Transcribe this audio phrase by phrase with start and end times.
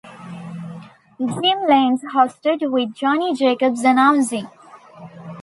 [1.19, 4.47] Jim Lange hosted, with Johnny Jacobs announcing.